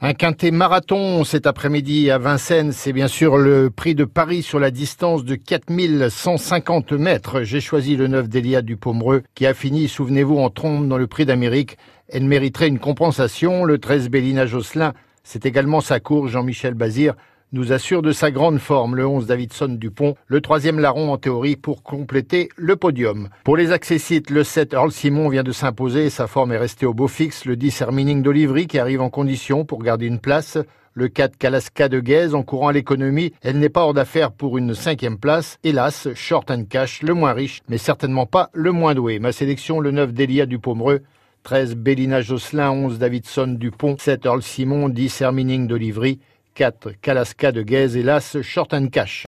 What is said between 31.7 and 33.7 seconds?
de Guèze en courant à l'économie, elle n'est